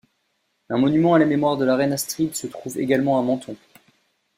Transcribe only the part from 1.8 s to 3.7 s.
Astrid se trouve également à Menton.